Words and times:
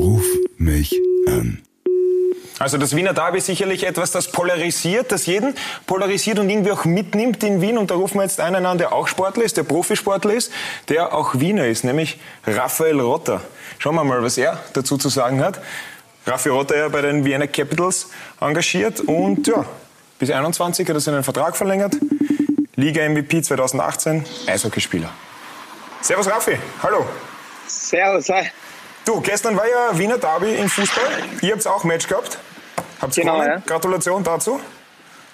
Ruf 0.00 0.24
mich 0.56 0.98
an. 1.28 1.60
Also 2.58 2.78
das 2.78 2.96
Wiener 2.96 3.12
Derby 3.12 3.36
ist 3.36 3.46
sicherlich 3.46 3.84
etwas, 3.84 4.12
das 4.12 4.32
polarisiert, 4.32 5.12
das 5.12 5.26
jeden 5.26 5.54
polarisiert 5.84 6.38
und 6.38 6.48
irgendwie 6.48 6.70
auch 6.70 6.86
mitnimmt 6.86 7.44
in 7.44 7.60
Wien. 7.60 7.76
Und 7.76 7.90
da 7.90 7.96
rufen 7.96 8.16
wir 8.16 8.22
jetzt 8.22 8.40
einen 8.40 8.64
an, 8.64 8.78
der 8.78 8.94
auch 8.94 9.08
Sportler 9.08 9.44
ist, 9.44 9.58
der 9.58 9.62
Profisportler 9.64 10.32
ist, 10.32 10.52
der 10.88 11.12
auch 11.12 11.38
Wiener 11.38 11.66
ist, 11.66 11.84
nämlich 11.84 12.18
Raphael 12.46 12.98
Rotter. 12.98 13.42
Schauen 13.78 13.94
wir 13.94 14.04
mal, 14.04 14.22
was 14.22 14.38
er 14.38 14.58
dazu 14.72 14.96
zu 14.96 15.10
sagen 15.10 15.44
hat. 15.44 15.60
Raphael 16.26 16.52
Rotter 16.52 16.78
ja 16.78 16.88
bei 16.88 17.02
den 17.02 17.26
Vienna 17.26 17.46
Capitals 17.46 18.08
engagiert 18.40 19.00
und 19.00 19.46
ja, 19.48 19.66
bis 20.18 20.30
21 20.30 20.88
hat 20.88 20.96
er 20.96 21.00
seinen 21.00 21.24
Vertrag 21.24 21.58
verlängert. 21.58 21.94
Liga 22.74 23.06
MVP 23.06 23.42
2018, 23.42 24.24
Eishockeyspieler. 24.46 25.10
Servus 26.00 26.26
Raffi, 26.26 26.56
hallo. 26.82 27.04
Servus, 27.66 28.30
hi. 28.30 28.50
Du, 29.10 29.20
gestern 29.20 29.56
war 29.56 29.68
ja 29.68 29.98
Wiener 29.98 30.18
Derby 30.18 30.54
im 30.54 30.68
Fußball. 30.68 31.02
Ihr 31.42 31.54
habt 31.54 31.66
auch 31.66 31.82
Match 31.82 32.06
gehabt. 32.06 32.38
Habt 33.00 33.12
Genau, 33.16 33.32
gewonnen. 33.40 33.48
ja. 33.56 33.62
Gratulation 33.66 34.22
dazu. 34.22 34.60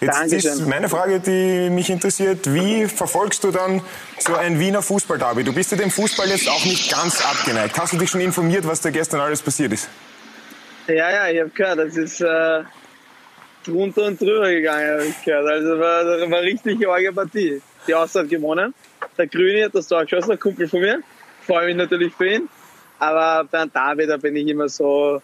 Jetzt 0.00 0.16
Dankeschön. 0.18 0.52
ist 0.52 0.66
meine 0.66 0.88
Frage, 0.88 1.20
die 1.20 1.68
mich 1.68 1.90
interessiert. 1.90 2.54
Wie 2.54 2.86
verfolgst 2.86 3.44
du 3.44 3.50
dann 3.50 3.82
so 4.18 4.34
ein 4.34 4.58
Wiener 4.58 4.80
Fußball-Derby? 4.80 5.44
Du 5.44 5.52
bist 5.52 5.72
ja 5.72 5.76
dem 5.76 5.90
Fußball 5.90 6.26
jetzt 6.30 6.48
auch 6.48 6.64
nicht 6.64 6.90
ganz 6.90 7.22
abgeneigt. 7.22 7.78
Hast 7.78 7.92
du 7.92 7.98
dich 7.98 8.08
schon 8.08 8.22
informiert, 8.22 8.66
was 8.66 8.80
da 8.80 8.88
gestern 8.88 9.20
alles 9.20 9.42
passiert 9.42 9.74
ist? 9.74 9.90
Ja, 10.86 11.10
ja, 11.10 11.28
ich 11.28 11.38
habe 11.40 11.50
gehört, 11.50 11.78
das 11.78 11.98
ist 11.98 12.22
äh, 12.22 12.62
drunter 13.62 14.04
und 14.04 14.18
drüber 14.18 14.48
gegangen, 14.48 14.90
habe 14.90 15.04
ich 15.04 15.22
gehört. 15.22 15.48
Also 15.48 15.78
war, 15.78 16.30
war 16.30 16.40
richtig 16.40 16.88
arge 16.88 17.12
Partie. 17.12 17.60
Die 17.86 17.94
Austria 17.94 18.22
hat 18.22 18.30
gewonnen. 18.30 18.72
Der 19.18 19.26
Grüne 19.26 19.66
hat 19.66 19.74
das 19.74 19.86
Tor 19.86 20.02
geschossen, 20.06 20.30
ein 20.32 20.40
Kumpel 20.40 20.66
von 20.66 20.80
mir. 20.80 21.00
Freue 21.46 21.66
mich 21.66 21.76
natürlich 21.76 22.14
für 22.14 22.26
ihn. 22.26 22.48
Aber 22.98 23.44
beim 23.50 23.70
Derby, 23.72 24.06
da 24.06 24.16
bin 24.16 24.36
ich 24.36 24.46
immer 24.48 24.68
so, 24.68 25.20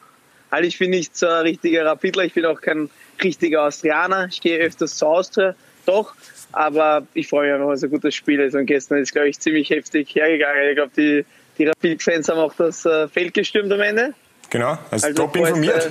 halt 0.50 0.64
ich 0.66 0.78
bin 0.78 0.90
nicht 0.90 1.16
so 1.16 1.26
ein 1.26 1.42
richtiger 1.42 1.84
Rapidler, 1.86 2.24
ich 2.24 2.34
bin 2.34 2.44
auch 2.46 2.60
kein 2.60 2.90
richtiger 3.22 3.62
Austrianer. 3.64 4.26
Ich 4.30 4.40
gehe 4.40 4.58
öfters 4.58 4.96
zur 4.96 5.08
Austria, 5.08 5.54
doch. 5.86 6.14
Aber 6.52 7.06
ich 7.14 7.28
freue 7.28 7.46
mich 7.46 7.54
einfach, 7.54 7.68
weil 7.68 7.74
es 7.76 7.84
ein 7.84 7.90
gutes 7.90 8.14
Spiel 8.14 8.40
ist. 8.40 8.54
Und 8.54 8.66
gestern 8.66 8.98
ist, 8.98 9.12
glaube 9.12 9.28
ich, 9.28 9.40
ziemlich 9.40 9.70
heftig 9.70 10.14
hergegangen. 10.14 10.68
Ich 10.68 10.74
glaube, 10.76 10.92
die, 10.96 11.24
die 11.56 11.66
Rapid-Fans 11.66 12.28
haben 12.28 12.38
auch 12.38 12.52
das 12.54 12.84
äh, 12.84 13.08
Feld 13.08 13.32
gestürmt 13.32 13.72
am 13.72 13.80
Ende. 13.80 14.12
Genau, 14.50 14.76
also, 14.90 15.06
Also 15.06 15.22
top 15.22 15.34
informiert. 15.36 15.86
äh, 15.86 15.90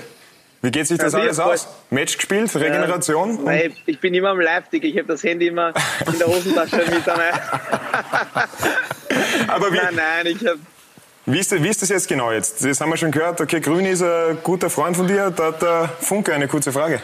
Wie 0.61 0.69
geht 0.69 0.85
sich 0.85 0.99
das 0.99 1.13
ja, 1.13 1.19
alles 1.19 1.39
aus? 1.39 1.67
Match 1.89 2.15
gespielt, 2.15 2.55
Regeneration? 2.55 3.37
und- 3.39 3.45
Nein, 3.45 3.73
ich 3.87 3.99
bin 3.99 4.13
immer 4.13 4.29
am 4.29 4.39
Live-Tick. 4.39 4.83
Ich 4.83 4.95
habe 4.99 5.07
das 5.07 5.23
Handy 5.23 5.47
immer 5.47 5.73
in 6.05 6.19
der 6.19 6.27
Hosentasche 6.27 6.75
mit 6.77 7.07
dabei. 7.07 7.31
Aber 9.47 9.71
wie, 9.73 9.77
Nein, 9.77 9.95
nein, 9.95 10.27
ich 10.27 10.45
habe 10.45 10.59
wie, 11.25 11.39
ist, 11.39 11.51
wie 11.51 11.67
ist 11.67 11.81
das 11.81 11.89
jetzt 11.89 12.07
genau 12.07 12.31
jetzt? 12.31 12.63
Das 12.63 12.81
haben 12.81 12.89
wir 12.89 12.97
schon 12.97 13.11
gehört. 13.11 13.39
Okay, 13.39 13.59
Grün 13.59 13.85
ist 13.85 14.01
ein 14.01 14.39
guter 14.43 14.69
Freund 14.69 14.97
von 14.97 15.07
dir. 15.07 15.31
Da 15.31 15.47
hat 15.47 15.61
der 15.61 15.89
Funke 15.99 16.33
eine 16.33 16.47
kurze 16.47 16.71
Frage. 16.71 17.01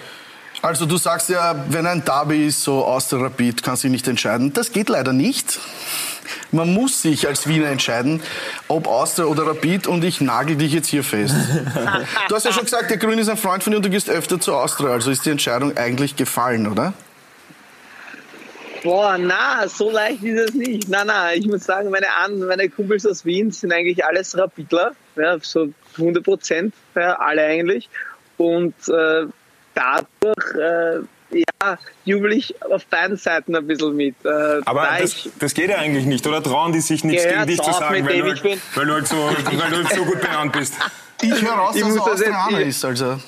Also 0.61 0.87
du 0.87 0.97
sagst 0.97 1.29
ja, 1.29 1.55
wenn 1.69 1.85
ein 1.85 2.03
Derby 2.03 2.47
ist, 2.47 2.63
so 2.63 2.83
aus 2.83 3.09
der 3.09 3.21
Rapid, 3.21 3.61
kann 3.61 3.75
sich 3.75 3.91
nicht 3.91 4.07
entscheiden. 4.07 4.53
Das 4.53 4.71
geht 4.71 4.89
leider 4.89 5.13
nicht. 5.13 5.59
Man 6.51 6.73
muss 6.73 7.01
sich 7.01 7.27
als 7.27 7.47
Wiener 7.47 7.67
entscheiden, 7.67 8.21
ob 8.67 8.87
Austria 8.87 9.25
oder 9.25 9.45
Rapid 9.45 9.85
und 9.85 10.03
ich 10.03 10.19
nagel 10.19 10.55
dich 10.55 10.73
jetzt 10.73 10.87
hier 10.87 11.03
fest. 11.03 11.35
Du 12.27 12.35
hast 12.35 12.45
ja 12.45 12.51
schon 12.51 12.65
gesagt, 12.65 12.89
der 12.89 12.97
Grün 12.97 13.19
ist 13.19 13.29
ein 13.29 13.37
Freund 13.37 13.63
von 13.63 13.71
dir 13.71 13.77
und 13.77 13.85
du 13.85 13.89
gehst 13.89 14.09
öfter 14.09 14.39
zu 14.39 14.53
Austria, 14.53 14.89
also 14.89 15.11
ist 15.11 15.25
die 15.25 15.29
Entscheidung 15.29 15.77
eigentlich 15.77 16.15
gefallen, 16.15 16.67
oder? 16.67 16.93
Boah, 18.83 19.17
na, 19.17 19.67
so 19.67 19.89
leicht 19.91 20.23
ist 20.23 20.49
es 20.49 20.53
nicht. 20.55 20.87
Na, 20.89 21.03
na, 21.03 21.33
ich 21.33 21.45
muss 21.47 21.63
sagen, 21.65 21.89
meine, 21.89 22.07
An 22.15 22.39
meine 22.39 22.69
Kumpels 22.69 23.05
aus 23.05 23.25
Wien 23.25 23.51
sind 23.51 23.71
eigentlich 23.73 24.03
alles 24.05 24.37
Rapidler, 24.37 24.91
ja, 25.15 25.37
so 25.41 25.69
100 25.97 26.23
Prozent, 26.23 26.73
ja, 26.95 27.13
alle 27.19 27.43
eigentlich. 27.43 27.89
Und 28.37 28.73
äh, 28.87 29.25
dadurch, 29.73 30.55
äh, 30.55 30.99
ja, 31.31 31.77
jubel 32.05 32.31
ich 32.33 32.53
auf 32.61 32.85
beiden 32.85 33.17
Seiten 33.17 33.55
ein 33.55 33.65
bisschen 33.67 33.95
mit. 33.95 34.15
Äh, 34.23 34.61
Aber 34.65 34.83
da 34.83 34.97
das, 34.99 35.11
ich, 35.13 35.29
das 35.39 35.53
geht 35.53 35.69
ja 35.69 35.77
eigentlich 35.77 36.05
nicht. 36.05 36.25
Oder 36.27 36.41
trauen 36.41 36.71
die 36.71 36.79
sich 36.79 37.03
nichts 37.03 37.23
gegen 37.23 37.47
dich 37.47 37.61
zu 37.61 37.71
sagen, 37.73 37.95
mit 38.05 38.05
weil 38.13 38.21
du, 38.21 38.31
ich 38.33 38.41
bin. 38.41 38.51
halt, 38.51 38.61
weil, 38.75 38.85
du 38.85 38.93
halt 38.93 39.07
so, 39.07 39.15
weil 39.17 39.69
du 39.71 39.75
halt 39.77 39.93
so 39.93 40.05
gut 40.05 40.21
benannt 40.21 40.53
bist? 40.53 40.75
Ich 41.21 41.41
höre 41.41 41.51
raus, 41.53 41.75
Ich 41.75 41.81
dass 41.81 41.95
muss 41.95 42.21
er 42.21 42.31
das 42.31 42.51
ich- 42.51 42.67
ist, 42.67 42.85
also. 42.85 43.19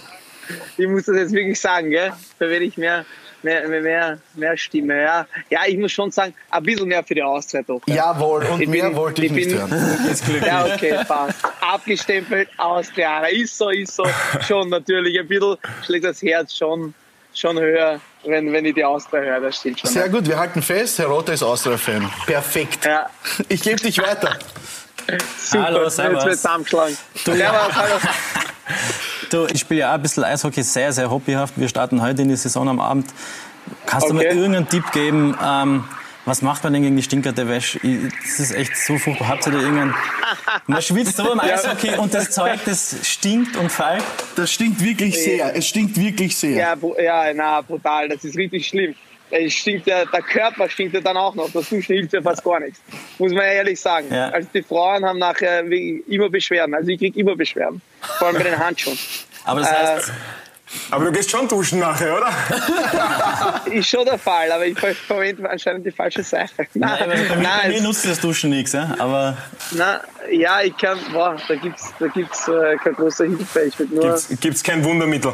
ich 0.78 0.88
muss 0.88 1.06
das 1.06 1.18
jetzt 1.18 1.34
wirklich 1.34 1.60
sagen, 1.60 1.90
gell? 1.90 2.14
Da 2.38 2.48
werde 2.48 2.66
ich 2.66 2.78
mehr, 2.78 3.04
mehr, 3.44 3.68
mehr, 3.68 3.82
mehr, 3.82 4.20
mehr 4.36 4.58
Stimme, 4.58 5.02
ja. 5.02 5.26
Ja, 5.50 5.62
ich 5.68 5.78
muss 5.78 5.92
schon 5.92 6.12
sagen, 6.12 6.34
ein 6.52 6.64
bisschen 6.64 6.88
mehr 6.88 7.04
für 7.04 7.16
die 7.16 7.24
Austria 7.24 7.62
doch. 7.66 7.82
ja. 7.88 7.96
Jawohl, 7.96 8.44
und 8.46 8.62
Ich 8.62 8.68
mehr 8.70 8.84
bin- 8.86 8.96
wollte 8.96 9.22
ich, 9.26 9.32
ich 9.32 9.32
nicht 9.32 9.50
bin- 9.50 9.60
hören. 9.60 10.44
Ja, 10.46 10.66
okay, 10.66 11.00
passt. 11.08 11.38
Abgestempelt, 11.62 12.50
Austrianer. 12.58 13.30
Ist 13.30 13.58
so, 13.58 13.70
ist 13.70 13.96
so. 13.96 14.04
Schon 14.48 14.70
natürlich. 14.70 15.20
Ein 15.20 15.28
bisschen 15.28 15.58
schlägt 15.86 16.06
das 16.06 16.22
Herz 16.22 16.56
schon, 16.56 16.94
schon 17.34 17.60
höher, 17.60 18.00
wenn, 18.26 18.52
wenn 18.52 18.66
ich 18.66 18.74
die 18.76 18.84
Austria 18.86 19.22
höre. 19.22 19.40
Das 19.42 19.58
stimmt 19.58 19.80
schon. 19.80 19.90
Sehr 19.90 20.10
gut, 20.10 20.28
wir 20.28 20.38
halten 20.38 20.62
fest, 20.62 21.00
Herr 21.00 21.08
Rotter 21.08 21.34
ist 21.34 21.44
Austria-Fan. 21.44 22.10
Perfekt. 22.26 22.86
Ja, 22.86 23.10
Ich 23.48 23.62
gebe 23.62 23.78
dich 23.78 23.98
weiter. 24.02 24.38
super. 25.40 25.64
Hallo, 25.64 25.84
Jetzt 25.84 25.96
servus. 25.96 26.26
wird 26.26 26.36
zusammengeschlagen. 26.36 26.98
Du, 27.26 27.34
Servus, 27.34 27.76
hallo. 27.76 27.96
Du, 29.30 29.46
ich 29.46 29.60
spiele 29.60 29.82
ja 29.82 29.90
auch 29.92 29.96
ein 29.96 30.02
bisschen 30.02 30.24
Eishockey, 30.24 30.64
sehr, 30.64 30.92
sehr 30.92 31.10
hobbyhaft. 31.12 31.54
Wir 31.58 31.68
starten 31.70 32.02
heute 32.02 32.22
in 32.24 32.30
die 32.30 32.36
Saison 32.36 32.68
am 32.68 32.80
Abend. 32.80 33.08
Kannst 33.86 34.10
du 34.10 34.14
mir 34.14 34.22
Okay. 34.22 34.36
irgendeinen 34.38 34.68
Tipp 34.68 34.92
geben, 34.92 35.38
ähm, 35.44 35.84
was 36.26 36.42
macht 36.42 36.64
man 36.64 36.74
denn 36.74 36.82
gegen 36.84 36.96
die 36.96 37.04
stinkerte 37.04 37.48
Wäsche? 37.48 37.80
Ich- 37.84 38.12
Das 38.24 38.40
ist 38.40 38.52
echt 38.52 38.76
so 38.76 38.98
furchtbar. 38.98 39.28
Habt 39.30 39.46
ihr 39.48 39.52
da 39.54 39.60
irgendeinen... 39.60 39.94
Man 40.68 40.82
schwitzt 40.82 41.18
so 41.18 41.24
beim 41.24 41.40
Eishockey 41.40 41.96
und 41.98 42.14
das 42.14 42.32
Zeug, 42.32 42.60
das 42.66 42.96
stinkt 43.04 43.56
und 43.58 43.72
fällt. 43.72 44.04
Das 44.36 44.52
stinkt 44.52 44.84
wirklich 44.84 45.22
sehr. 45.22 45.56
Es 45.56 45.68
stinkt 45.68 45.96
wirklich 46.00 46.36
sehr. 46.36 46.58
Ja, 46.58 46.76
ja, 47.02 47.34
na, 47.34 47.62
brutal. 47.62 48.10
Das 48.10 48.24
ist 48.24 48.36
richtig 48.36 48.68
schlimm. 48.68 48.96
Es 49.32 49.54
stinkt 49.54 49.86
ja, 49.88 50.06
der 50.06 50.22
Körper 50.22 50.70
stinkt 50.70 50.94
ja 50.96 51.02
dann 51.02 51.18
auch 51.18 51.36
noch. 51.36 51.50
Das 51.52 51.70
Duschen 51.70 51.82
hilft 51.96 52.14
ja 52.14 52.22
fast 52.22 52.44
gar 52.44 52.60
nichts. 52.60 52.80
Muss 53.18 53.32
man 53.32 53.44
ja 53.44 53.52
ehrlich 53.54 53.80
sagen. 53.80 54.08
Ja. 54.12 54.30
Also 54.30 54.48
die 54.54 54.64
Frauen 54.64 55.06
haben 55.06 55.20
nachher 55.20 55.64
immer 55.64 56.30
Beschwerden. 56.30 56.74
Also 56.74 56.90
ich 56.90 57.00
krieg 57.00 57.16
immer 57.16 57.36
Beschwerden. 57.36 57.82
Vor 58.18 58.28
allem 58.28 58.38
bei 58.38 58.44
den 58.44 58.58
Handschuhen. 58.58 58.98
Aber 59.46 59.60
das 59.62 59.72
heißt, 59.72 60.12
Aber 60.92 61.06
du 61.06 61.12
gehst 61.12 61.32
schon 61.32 61.48
duschen 61.48 61.80
nachher, 61.80 62.16
oder? 62.18 62.32
Ist 63.72 63.90
schon 63.90 64.06
der 64.06 64.18
Fall, 64.20 64.52
aber 64.52 64.66
ich 64.66 64.78
ver- 64.78 64.94
verwende 64.94 65.50
anscheinend 65.50 65.86
die 65.86 65.92
falsche 65.92 66.22
Seife. 66.24 66.66
nein, 66.74 66.98
bei, 67.00 67.06
bei, 67.08 67.16
mir- 67.18 67.28
bei 67.30 67.36
mir 67.38 67.42
nein, 67.44 67.84
nutzt 67.84 68.06
das 68.06 68.20
Duschen 68.20 68.50
nichts. 68.52 68.74
Ja? 68.74 68.96
Aber 69.00 69.38
na, 69.72 70.02
ja, 70.32 70.62
ich 70.62 70.76
kann, 70.78 70.98
boah, 71.12 71.36
da 71.48 71.56
gibt's, 71.56 71.92
da 72.00 72.08
gibt's 72.08 72.48
äh, 72.48 72.76
keine 72.84 72.96
große 72.96 73.26
Hilfe. 73.26 73.62
Ich 73.62 73.80
würde 73.80 73.96
nur, 73.96 74.22
Gibt 74.40 74.56
es 74.56 74.64
kein 74.64 74.84
Wundermittel. 74.84 75.34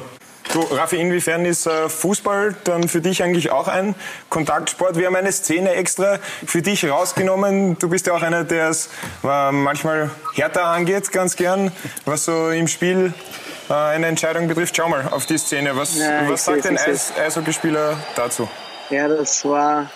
Du, 0.56 0.62
Raffi, 0.62 0.96
inwiefern 0.96 1.44
ist 1.44 1.68
äh, 1.68 1.90
Fußball 1.90 2.56
dann 2.64 2.88
für 2.88 3.02
dich 3.02 3.22
eigentlich 3.22 3.52
auch 3.52 3.68
ein 3.68 3.94
Kontaktsport? 4.30 4.96
Wir 4.98 5.08
haben 5.08 5.16
eine 5.18 5.34
Szene 5.34 5.72
extra 5.74 6.20
für 6.46 6.62
dich 6.62 6.90
rausgenommen. 6.90 7.78
Du 7.78 7.90
bist 7.90 8.08
ja 8.08 8.14
auch 8.14 8.22
einer, 8.22 8.46
der 8.46 8.70
es 8.70 8.90
äh, 9.26 9.52
manchmal 9.52 10.12
härter 10.34 10.64
angeht, 10.68 11.12
ganz 11.12 11.36
gern, 11.36 11.74
was 12.06 12.24
so 12.24 12.52
im 12.52 12.70
Spiel 12.70 13.14
äh, 13.70 13.74
eine 13.74 14.08
Entscheidung 14.08 14.48
betrifft. 14.48 14.78
Schau 14.78 14.88
mal 14.88 15.10
auf 15.12 15.26
die 15.26 15.38
Szene. 15.38 15.76
Was, 15.76 15.98
Ja, 15.98 16.22
was 16.30 16.46
sagt 16.46 16.66
ein. 16.66 16.78
Eis 16.78 17.12
Eishockeyspieler 17.18 17.98
dazu? 18.16 18.48
ja, 18.92 19.10
das 19.10 19.44
war 19.44 19.90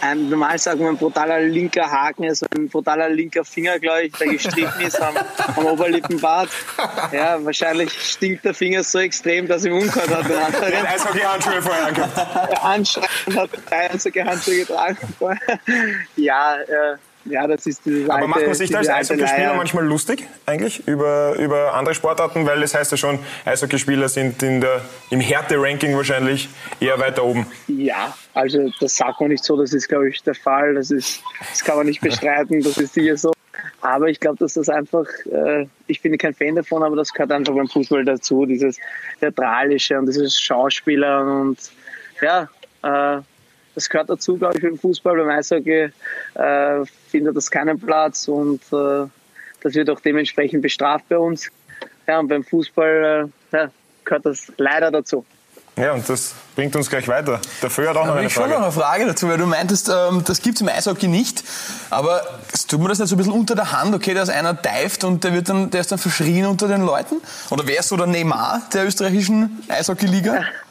ein, 0.00 0.28
normal 0.28 0.58
sagt 0.58 0.80
man 0.80 0.90
ein 0.90 0.96
brutaler 0.96 1.40
linker 1.40 1.90
Haken, 1.90 2.24
also 2.24 2.46
ein 2.56 2.68
brutaler 2.68 3.08
linker 3.08 3.44
Finger, 3.44 3.78
glaube 3.78 4.04
ich, 4.04 4.12
der 4.12 4.28
gestrichen 4.28 4.80
ist 4.80 5.00
am, 5.00 5.14
am 5.56 5.66
Oberlippenbart. 5.66 6.48
Ja, 7.12 7.44
wahrscheinlich 7.44 7.92
stinkt 7.92 8.44
der 8.44 8.54
Finger 8.54 8.82
so 8.82 8.98
extrem, 8.98 9.46
dass 9.46 9.64
ihm 9.64 9.72
umgehört 9.72 10.10
hat. 10.10 10.28
Den 10.28 10.36
anderen. 10.36 10.86
Eishockey-Handschuhe 10.86 11.62
vorher 11.62 11.86
angehabt. 11.86 12.64
Anscheinend 12.64 13.36
hat 13.36 13.50
drei 13.68 13.90
einzige 13.90 14.24
Handschuhe 14.24 14.56
getragen. 14.58 14.98
ja, 16.16 16.56
äh, 16.56 16.96
ja, 17.28 17.46
das 17.46 17.66
ist 17.66 17.84
dieses 17.84 18.08
Aber 18.08 18.16
alte, 18.18 18.28
macht 18.28 18.46
man 18.46 18.54
sich 18.54 18.70
da 18.70 18.78
als 18.78 18.86
diese 18.86 18.96
Eishockeyspieler 18.96 19.54
manchmal 19.54 19.84
lustig 19.84 20.26
eigentlich 20.46 20.86
über, 20.86 21.34
über 21.38 21.74
andere 21.74 21.94
Sportarten? 21.94 22.46
Weil 22.46 22.62
es 22.62 22.74
heißt 22.74 22.90
ja 22.92 22.96
schon, 22.96 23.18
Eishockeyspieler 23.44 24.08
sind 24.08 24.42
in 24.42 24.60
der, 24.60 24.82
im 25.10 25.20
Härte-Ranking 25.20 25.96
wahrscheinlich 25.96 26.48
eher 26.80 26.98
weiter 26.98 27.24
oben. 27.24 27.46
Ja, 27.68 28.14
also 28.34 28.70
das 28.80 28.96
sagt 28.96 29.20
man 29.20 29.30
nicht 29.30 29.44
so, 29.44 29.56
das 29.56 29.72
ist, 29.72 29.88
glaube 29.88 30.08
ich, 30.08 30.22
der 30.22 30.34
Fall. 30.34 30.74
Das, 30.74 30.90
ist, 30.90 31.22
das 31.50 31.64
kann 31.64 31.76
man 31.76 31.86
nicht 31.86 32.00
bestreiten, 32.00 32.62
das 32.62 32.78
ist 32.78 32.94
sicher 32.94 33.16
so. 33.16 33.32
Aber 33.80 34.08
ich 34.08 34.20
glaube, 34.20 34.38
dass 34.38 34.54
das 34.54 34.68
einfach, 34.68 35.06
äh, 35.30 35.66
ich 35.86 36.02
bin 36.02 36.16
kein 36.18 36.34
Fan 36.34 36.56
davon, 36.56 36.82
aber 36.82 36.96
das 36.96 37.12
gehört 37.12 37.32
einfach 37.32 37.54
beim 37.54 37.68
Fußball 37.68 38.04
dazu, 38.04 38.46
dieses 38.46 38.78
Theatralische 39.20 39.98
und 39.98 40.06
dieses 40.06 40.38
Schauspieler 40.40 41.24
und 41.24 41.58
ja, 42.20 42.48
äh, 42.82 43.20
das 43.76 43.88
gehört 43.88 44.10
dazu, 44.10 44.36
glaube 44.36 44.56
ich, 44.56 44.62
beim 44.62 44.78
Fußball. 44.78 45.16
Beim 45.16 45.28
Eishockey 45.28 45.90
äh, 46.34 46.84
findet 47.10 47.36
das 47.36 47.50
keinen 47.50 47.78
Platz 47.78 48.26
und 48.26 48.60
äh, 48.72 49.06
das 49.62 49.74
wird 49.74 49.90
auch 49.90 50.00
dementsprechend 50.00 50.62
bestraft 50.62 51.08
bei 51.08 51.18
uns. 51.18 51.48
Ja, 52.08 52.18
und 52.18 52.28
beim 52.28 52.42
Fußball 52.42 53.30
äh, 53.52 53.56
ja, 53.56 53.70
gehört 54.04 54.26
das 54.26 54.50
leider 54.56 54.90
dazu. 54.90 55.24
Ja, 55.76 55.92
und 55.92 56.08
das 56.08 56.34
bringt 56.54 56.74
uns 56.74 56.88
gleich 56.88 57.06
weiter. 57.06 57.38
Der 57.60 57.68
Föhr 57.68 57.90
hat 57.90 57.96
auch 57.98 58.00
Da 58.00 58.06
noch 58.06 58.08
habe 58.12 58.18
eine 58.20 58.28
ich 58.28 58.32
schon 58.32 58.44
noch 58.48 58.56
Frage. 58.56 58.64
eine 58.64 58.72
Frage 58.72 59.06
dazu, 59.06 59.28
weil 59.28 59.36
du 59.36 59.44
meintest, 59.44 59.90
ähm, 59.90 60.24
das 60.24 60.40
gibt's 60.40 60.62
im 60.62 60.68
Eishockey 60.68 61.06
nicht. 61.06 61.44
Aber 61.90 62.22
tut 62.66 62.80
man 62.80 62.88
das 62.88 62.98
nicht 62.98 63.10
so 63.10 63.14
ein 63.14 63.18
bisschen 63.18 63.34
unter 63.34 63.54
der 63.54 63.72
Hand? 63.72 63.94
Okay, 63.94 64.14
da 64.14 64.22
ist 64.22 64.30
einer 64.30 64.54
dived 64.54 65.04
und 65.04 65.22
der, 65.22 65.34
wird 65.34 65.50
dann, 65.50 65.68
der 65.70 65.82
ist 65.82 65.92
dann 65.92 65.98
verschrien 65.98 66.46
unter 66.46 66.66
den 66.66 66.80
Leuten? 66.80 67.16
Oder 67.50 67.66
wer 67.66 67.80
ist 67.80 67.88
so 67.88 67.96
der 67.98 68.06
Neymar 68.06 68.62
der 68.72 68.86
österreichischen 68.86 69.62
Eishockey-Liga? 69.68 70.44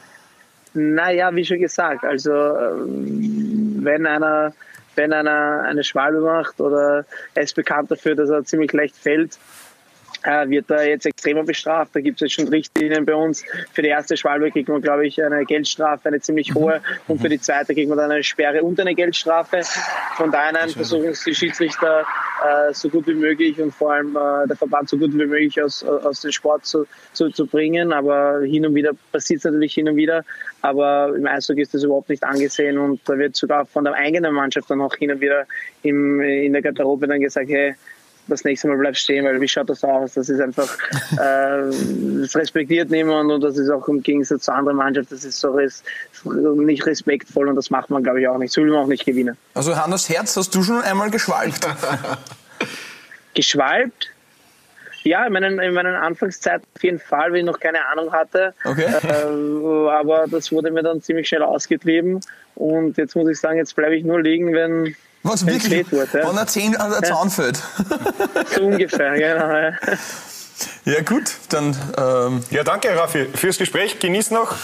Naja, 0.76 1.34
wie 1.34 1.44
schon 1.44 1.58
gesagt, 1.58 2.04
also 2.04 2.32
ähm, 2.32 3.78
wenn 3.80 4.06
einer, 4.06 4.52
wenn 4.94 5.12
einer 5.12 5.62
eine 5.62 5.82
Schwalbe 5.82 6.20
macht 6.20 6.60
oder 6.60 7.06
er 7.34 7.42
ist 7.42 7.56
bekannt 7.56 7.90
dafür, 7.90 8.14
dass 8.14 8.28
er 8.28 8.44
ziemlich 8.44 8.72
leicht 8.72 8.96
fällt, 8.96 9.38
äh, 10.22 10.48
wird 10.48 10.70
er 10.70 10.88
jetzt 10.88 11.06
extremer 11.06 11.44
bestraft. 11.44 11.94
Da 11.94 12.00
gibt 12.00 12.20
es 12.20 12.26
jetzt 12.26 12.34
schon 12.34 12.48
Richtlinien 12.48 13.06
bei 13.06 13.14
uns. 13.14 13.44
Für 13.72 13.82
die 13.82 13.88
erste 13.88 14.16
Schwalbe 14.16 14.50
kriegt 14.50 14.68
man, 14.68 14.82
glaube 14.82 15.06
ich, 15.06 15.22
eine 15.22 15.44
Geldstrafe, 15.44 16.08
eine 16.08 16.20
ziemlich 16.20 16.54
hohe. 16.54 16.82
Und 17.06 17.20
für 17.20 17.28
die 17.28 17.40
zweite 17.40 17.74
kriegt 17.74 17.88
man 17.88 17.98
dann 17.98 18.10
eine 18.10 18.22
Sperre 18.22 18.62
und 18.62 18.78
eine 18.80 18.94
Geldstrafe. 18.94 19.62
Von 20.16 20.30
daher 20.30 20.68
versuchen 20.68 21.08
es 21.08 21.24
die 21.24 21.34
Schiedsrichter 21.34 22.04
äh, 22.44 22.72
so 22.74 22.88
gut 22.88 23.06
wie 23.06 23.14
möglich 23.14 23.60
und 23.60 23.72
vor 23.72 23.92
allem 23.92 24.16
äh, 24.16 24.46
der 24.46 24.56
Verband 24.56 24.88
so 24.88 24.98
gut 24.98 25.12
wie 25.12 25.24
möglich 25.24 25.60
aus, 25.62 25.82
aus 25.84 26.20
dem 26.20 26.32
Sport 26.32 26.66
zu, 26.66 26.86
zu, 27.12 27.30
zu 27.30 27.46
bringen. 27.46 27.92
Aber 27.92 28.40
hin 28.42 28.66
und 28.66 28.74
wieder 28.74 28.92
passiert 29.12 29.38
es 29.38 29.44
natürlich 29.44 29.74
hin 29.74 29.88
und 29.88 29.96
wieder. 29.96 30.24
Aber 30.62 31.14
im 31.16 31.26
Eishockey 31.26 31.62
ist 31.62 31.74
das 31.74 31.84
überhaupt 31.84 32.08
nicht 32.08 32.24
angesehen 32.24 32.78
und 32.78 33.00
da 33.06 33.16
wird 33.18 33.36
sogar 33.36 33.66
von 33.66 33.84
der 33.84 33.94
eigenen 33.94 34.34
Mannschaft 34.34 34.70
dann 34.70 34.80
auch 34.80 34.94
hin 34.94 35.12
und 35.12 35.20
wieder 35.20 35.46
im, 35.82 36.20
in 36.20 36.52
der 36.52 36.62
Garderobe 36.62 37.06
dann 37.06 37.20
gesagt, 37.20 37.48
hey, 37.48 37.74
das 38.28 38.44
nächste 38.44 38.68
Mal 38.68 38.76
bleib 38.76 38.96
stehen, 38.96 39.24
weil 39.24 39.40
wie 39.40 39.48
schaut 39.48 39.68
das 39.68 39.84
aus? 39.84 40.14
Das 40.14 40.28
ist 40.28 40.40
einfach, 40.40 40.76
äh, 41.12 41.70
das 42.20 42.36
respektiert 42.36 42.90
niemand 42.90 43.30
und 43.30 43.40
das 43.42 43.56
ist 43.56 43.70
auch 43.70 43.86
im 43.88 44.02
Gegensatz 44.02 44.44
zu 44.44 44.52
anderen 44.52 44.76
Mannschaften, 44.76 45.14
das 45.14 45.24
ist 45.24 45.40
so 45.40 45.52
res, 45.52 45.82
nicht 46.24 46.86
respektvoll 46.86 47.48
und 47.48 47.56
das 47.56 47.70
macht 47.70 47.90
man, 47.90 48.02
glaube 48.02 48.20
ich, 48.20 48.28
auch 48.28 48.38
nicht. 48.38 48.52
So 48.52 48.62
will 48.62 48.70
man 48.70 48.84
auch 48.84 48.88
nicht 48.88 49.04
gewinnen. 49.04 49.36
Also 49.54 49.76
Hannes 49.76 50.08
Herz, 50.08 50.36
hast 50.36 50.54
du 50.54 50.62
schon 50.62 50.82
einmal 50.82 51.10
geschwalbt? 51.10 51.66
Geschwalbt? 53.34 54.10
Ja, 55.02 55.24
in 55.24 55.32
meinen, 55.32 55.60
in 55.60 55.72
meinen 55.72 55.94
Anfangszeiten 55.94 56.66
auf 56.74 56.82
jeden 56.82 56.98
Fall, 56.98 57.30
weil 57.30 57.38
ich 57.38 57.44
noch 57.44 57.60
keine 57.60 57.86
Ahnung 57.86 58.12
hatte. 58.12 58.54
Okay. 58.64 58.86
Äh, 58.86 59.90
aber 59.90 60.26
das 60.28 60.50
wurde 60.50 60.72
mir 60.72 60.82
dann 60.82 61.00
ziemlich 61.00 61.28
schnell 61.28 61.42
ausgetrieben 61.42 62.20
und 62.56 62.96
jetzt 62.96 63.14
muss 63.14 63.28
ich 63.28 63.38
sagen, 63.38 63.58
jetzt 63.58 63.76
bleibe 63.76 63.94
ich 63.94 64.04
nur 64.04 64.20
liegen, 64.20 64.52
wenn 64.52 64.96
Was 65.28 65.46
wenn's 65.46 65.64
wirklich? 65.64 65.90
wehtut, 65.92 66.12
ja. 66.14 66.28
Wenn 66.28 66.36
er 66.36 66.46
zehn 66.46 66.76
an 66.76 66.90
der 66.90 67.02
Zaun 67.02 67.30
fällt. 67.30 67.58
so 68.54 68.62
ungefähr, 68.62 69.12
genau. 69.18 69.50
Ja. 69.52 69.72
Ja 70.84 71.02
gut, 71.02 71.32
dann 71.50 71.76
ähm, 71.98 72.42
Ja, 72.50 72.64
danke, 72.64 72.96
Raffi, 72.96 73.26
fürs 73.34 73.58
Gespräch. 73.58 73.98
Genieß 73.98 74.30
noch 74.30 74.54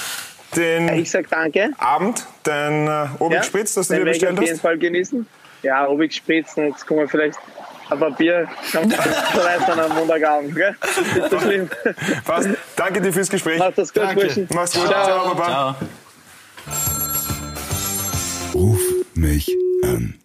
den 0.57 0.89
Ich 0.89 1.11
sag 1.11 1.29
danke. 1.29 1.71
Abend, 1.79 2.25
dein 2.45 2.87
äh, 2.87 3.07
Obig 3.19 3.45
Spritz, 3.45 3.75
das 3.75 3.89
du 3.89 3.95
den 3.95 4.05
dir 4.05 4.11
bestellt 4.11 4.39
auf 4.39 4.41
jeden 4.45 4.55
hast. 4.55 4.63
Fall 4.63 4.79
genießen. 4.79 5.27
Ja, 5.63 5.85
Rubik 5.85 6.13
Spritzen, 6.13 6.67
jetzt 6.69 6.87
kommen 6.87 7.01
wir 7.01 7.09
vielleicht 7.09 7.39
ein 7.91 7.99
paar 7.99 8.11
Bier. 8.11 8.49
Vielleicht 8.63 9.69
dann 9.69 9.79
am 9.81 9.95
Montagabend, 9.95 10.57
gell? 10.57 10.75
Ist 11.23 11.31
so 11.31 11.39
schlimm. 11.39 11.71
Passt. 12.25 12.49
Danke 12.75 13.01
dir 13.01 13.13
fürs 13.13 13.29
Gespräch. 13.29 13.59
Macht 13.59 13.79
das 13.79 13.93
gut, 13.93 14.15
Burschen. 14.15 14.49
Mach's 14.53 14.73
gut. 14.73 14.87
Ciao. 14.89 15.05
Ciao, 15.05 15.35
Baba. 15.35 15.47
Ciao. 15.47 15.77
Ruf 18.55 18.81
mich 19.15 19.51
an. 19.85 20.19